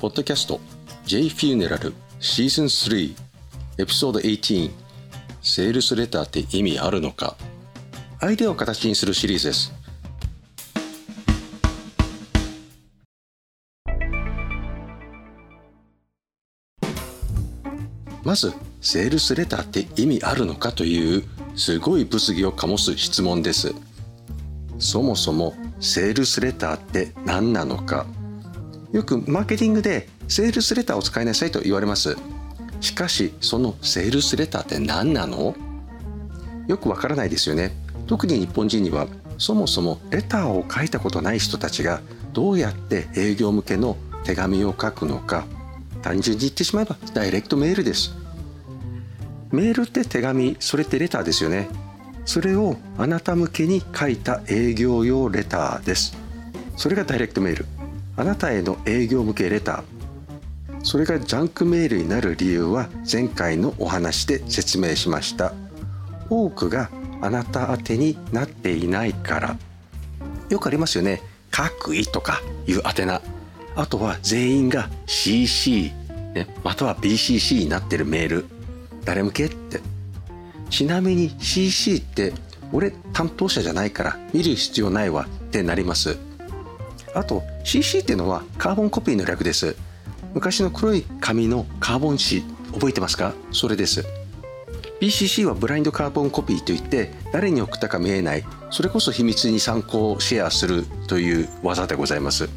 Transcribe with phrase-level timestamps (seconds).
[0.00, 0.60] ポッドキャスト
[1.06, 3.16] J フューネラルシーズン3
[3.78, 4.70] エピソード18
[5.42, 7.36] セールスレターって意味あるのか。
[8.20, 9.72] アイデアを形にするシリーズです。
[18.22, 21.24] まずセールスレターって意味あるのかという
[21.56, 23.74] すごい物議を醸す質問です。
[24.78, 28.06] そもそもセールスレターって何なのか。
[28.92, 32.16] よくマーケティングでセールスレターを使いなさいと言われます。
[32.80, 35.54] しかしそのセールスレターって何なの？
[36.68, 37.72] よくわからないですよね。
[38.06, 42.00] 特に日本人にはそもそもレターを書いたことない人たちが
[42.32, 45.44] どうやって営業向けの手紙を書くのか
[46.02, 48.14] 単純に言ってしまえばダイレクトメールです。
[49.50, 51.68] メールって手紙それってレターですよね。
[52.24, 56.16] それをあなた向けに書いた営業用レターです。
[56.76, 57.66] それがダイレクトメール。
[58.18, 60.84] あなたへの営業向けレター。
[60.84, 65.52] それがジャンクメールになる理由は前回のお話で説明しました。
[66.28, 69.56] 多くがあなた宛てになっていないから。
[70.48, 71.22] よくありますよね。
[71.52, 73.22] 各位とかいう宛名。
[73.76, 75.92] あとは全員が CC、
[76.34, 78.46] ね、または BCC になってるメール。
[79.04, 79.80] 誰向けって。
[80.70, 82.32] ちなみに CC って
[82.72, 86.18] 俺担当者じゃないから見る必要ないわってなります。
[87.14, 89.76] あと CC っていうのはカーボンコピーの略です。
[90.34, 92.42] 昔の黒い紙のカーボン紙
[92.72, 93.32] 覚えてますか？
[93.50, 94.04] それです。
[95.00, 98.44] BCC はブラインドカーボンコピーといって誰に送ったか見えない。
[98.70, 102.48] それこそ秘密に参考をシェアするという技でございます。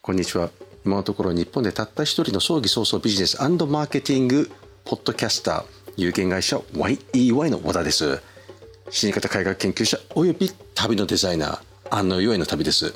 [0.00, 0.50] こんにちは。
[0.84, 4.50] 今のところ日本でたった一人の葬儀早々ビジネスマーケティング
[4.84, 8.20] ポッドキャスター有限会社 YEY の和田です。
[8.90, 11.60] 死に方改革研究者および旅のデザイナー
[11.90, 12.94] 安野洋への旅です。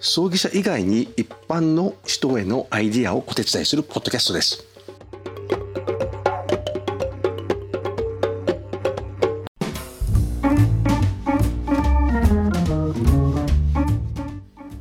[0.00, 4.64] 葬儀者以外に一般の人へのアイディアをお手伝いするポッドキャストです。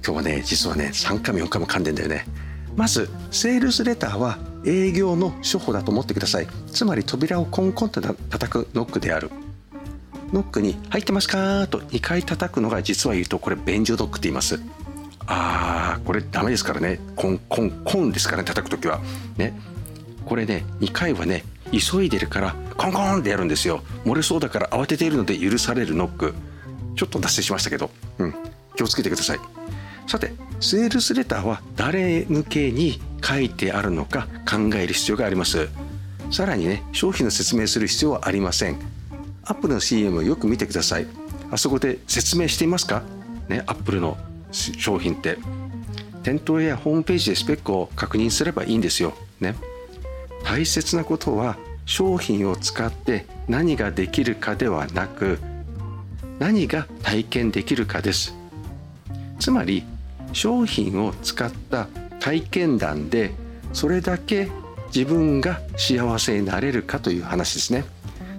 [0.01, 2.25] 今日はね実はね3回も4回も噛んでんだよね。
[2.79, 6.47] まずセールスレターは営業の処方だと思ってください。
[6.71, 9.31] つまり扉をコンコンと叩くノックである。
[10.31, 14.61] ノックに「入ってますか?」と2回叩くのが実は言うとこれ便所ノックって言います。
[15.27, 17.01] あーこれダメですからね。
[17.17, 19.01] コンコンコンですからね叩く時は。
[19.35, 19.59] ね。
[20.25, 23.83] これね2回はね急いでるからコンコンってやるんですよ。
[24.05, 26.33] 漏れそうだから慌てているので許されるノック。
[26.95, 28.33] ちょっと脱線しましたけど、うん、
[28.77, 29.39] 気をつけてください。
[30.09, 35.69] さてセールスレターは誰向けに書いてあるのか考える必要があります。
[36.31, 38.79] さらにね商品の説明する必要はありません。
[39.43, 41.05] アップルの CM をよく見てください。
[41.51, 43.03] あそこで説明していますか？
[43.49, 44.17] ねアップルの
[44.51, 45.37] 商品って。
[46.23, 49.13] 店頭やホームページでスペックを確認すればいいんですよ。
[49.39, 49.53] ね。
[50.43, 51.55] 大切なことは
[51.85, 55.37] 商品を使って何ができるかではなく
[56.39, 58.33] 何が体験できるかです。
[59.39, 59.85] つまり
[60.33, 61.87] 商品を使った
[62.19, 63.33] 体験談で
[63.73, 64.49] それだけ
[64.93, 67.85] 自分が幸せになれるかという話ですね。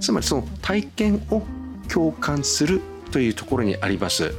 [0.01, 1.43] つまりその体験を
[1.89, 2.81] 共感する
[3.11, 4.35] というところにあります。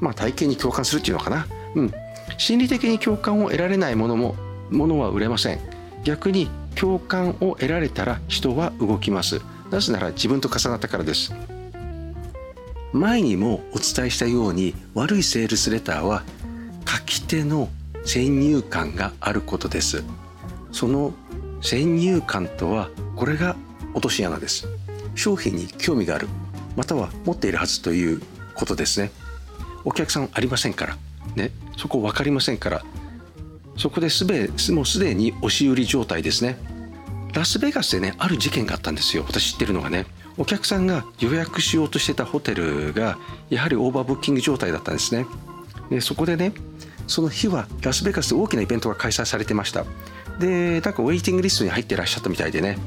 [0.00, 1.46] まあ体験に共感するっていうのかな。
[1.74, 1.92] うん。
[2.38, 4.34] 心理的に共感を得られないものも
[4.70, 5.60] ものは売れません。
[6.04, 9.40] 逆に共感を得られたら人は動きます。
[9.70, 11.34] なぜなら自分と重なったからです。
[12.92, 16.22] 前にもお伝えしたように悪いセールスレターは
[17.06, 17.68] き手の
[18.04, 20.04] 先入観があることです。
[20.72, 21.14] その
[21.62, 23.56] 先入観とはこれが
[23.94, 24.68] 落とし穴です。
[25.14, 26.28] 商品に興味がある
[26.76, 28.20] または持っているはずという
[28.54, 29.10] ことですね。
[29.84, 30.96] お客さんありませんから。
[31.34, 31.50] ね。
[31.76, 32.82] そこ分かりませんから。
[33.76, 36.58] そこですべもうすでに押し売り状態ですね。
[37.32, 39.24] ラスベガスでねある事件があったんですよ。
[39.26, 40.06] 私知ってるのがね。
[40.38, 43.18] お客さんが予約しようとしてたホテルが
[43.48, 45.26] やはりオーバーブッキング状態だったんですね。
[45.88, 46.52] でそこでね
[47.06, 49.84] その日はラスベガスで大きなイベントが開催されてました。
[50.38, 52.78] でなんかウェイティングリストに入ってらっしゃったみたいでね。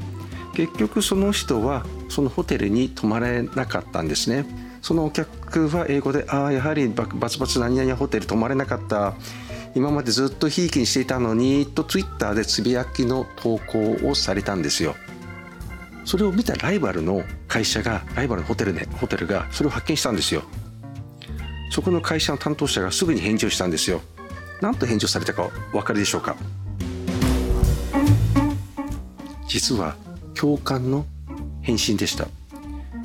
[0.54, 4.44] 結局その人はそのホテルに泊まれなかったんですね。
[4.82, 9.14] そのお客は英語で「ああやはりバツバツ何々ホテル泊まれなかった。
[9.74, 14.96] 今までずっとひいきにしていたのに」とツイッターでつぶやきの投稿をされたんですよ。
[16.04, 20.42] それを見たライバルの会社がライバルのホテル,、ね、ホテルがそれを発見したんですよ。
[21.70, 24.02] そこの会社の担当者がすぐに返事をしたんですよ。
[24.60, 26.36] 何と返事をされたかお分かりでしょうか。
[29.46, 29.96] 実は
[30.34, 31.06] 共感の
[31.62, 32.26] 返信でした。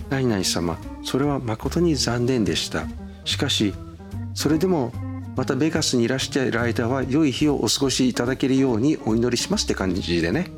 [0.09, 2.85] 何々様それは誠に残念でした。
[3.23, 3.73] しかし
[4.33, 4.91] それでも
[5.35, 10.49] またベガスにいらしている間は良い日をお過ごしいただけるようにお祈りしますって感じでね。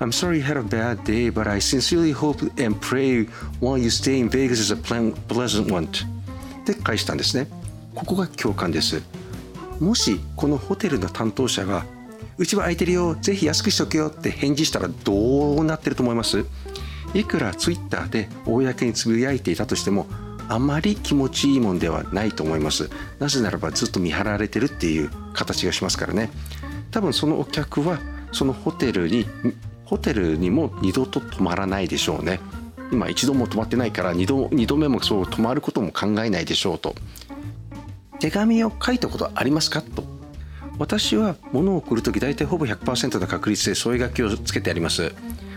[0.00, 3.28] I'm sorry you had a bad day, but I sincerely hope and pray
[3.60, 5.88] while you stay in Vegas is a pleasant one.
[6.62, 7.48] って返したんですね。
[7.94, 9.02] ここが共感です。
[9.80, 11.84] もしこのホテルの担当者が
[12.38, 16.44] うちは空いてるよ、ぜひ安くしとけよって返事したらどうなってると思います？
[17.14, 20.06] いくらツイッターで公につぶやいていたとしても
[20.48, 22.88] あまり気持ちいいもんではないと思います
[23.18, 26.30] なぜならばずっと見張られてるっていう形がしますからね
[26.90, 27.98] 多分そのお客は
[28.32, 29.26] そのホテルに
[29.84, 32.40] ホテルにも二度と泊まらないでしょうね
[32.92, 36.94] 今一度も泊まってないから二度度目もそう泊まることも考えないでしょうと。
[38.20, 39.82] 手紙を書いたことありますか？
[39.82, 40.04] と。
[40.78, 45.12] 私は物を送る時大体ほぼ100%の確率で添え書きをつけてあります。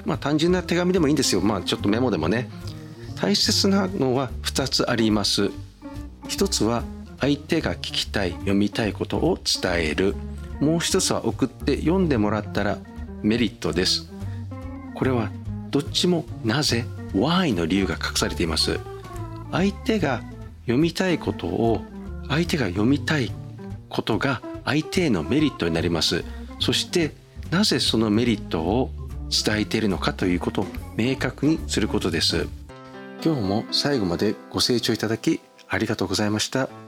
[0.06, 1.42] まあ単純な手紙でもいいんですよ。
[1.42, 2.50] まあちょっとメモでもね。
[3.18, 5.52] 大切なのは2つあります。
[6.28, 6.84] 一つは
[7.20, 10.16] 相手が聞きたい読みたいことを伝える。
[10.60, 12.78] もう一つは送って読んでもらったら
[13.24, 14.10] メリットです。
[14.96, 15.30] これは
[15.70, 16.86] どっちもなぜ
[17.16, 18.80] Why の理由が隠されています。
[19.52, 20.22] 相手が
[20.64, 21.82] 読みたいことを
[22.28, 23.32] 相手が読みたい
[23.90, 26.26] ことが相手へのメリットになります。
[26.60, 27.14] そして
[27.52, 28.92] なぜそのメリットを
[29.30, 30.68] 伝えているのかということを
[30.98, 32.48] 明確にすることです。
[33.24, 35.40] 今日も最後までご清聴いただき
[35.70, 36.85] ありがとうございました。